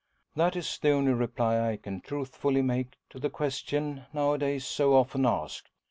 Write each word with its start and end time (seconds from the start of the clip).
That 0.35 0.55
is 0.55 0.79
the 0.79 0.89
only 0.89 1.13
reply 1.13 1.69
I 1.73 1.77
can 1.77 2.01
truthfully 2.01 2.63
make 2.63 2.95
to 3.11 3.19
the 3.19 3.29
question 3.29 4.07
now 4.13 4.33
a 4.33 4.37
days 4.39 4.65
so 4.65 4.95
often 4.95 5.27
asked. 5.27 5.69